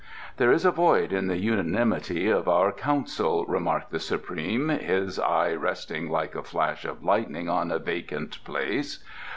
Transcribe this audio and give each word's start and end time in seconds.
"There 0.37 0.51
is 0.51 0.65
a 0.65 0.71
void 0.71 1.13
in 1.13 1.27
the 1.27 1.37
unanimity 1.37 2.27
of 2.27 2.47
our 2.47 2.71
council," 2.71 3.45
remarked 3.45 3.91
the 3.91 3.99
Supreme, 3.99 4.69
his 4.69 5.19
eye 5.19 5.53
resting 5.53 6.09
like 6.09 6.33
a 6.33 6.41
flash 6.41 6.85
of 6.85 7.03
lightning 7.03 7.47
on 7.47 7.71
a 7.71 7.77
vacant 7.77 8.43
place. 8.43 9.03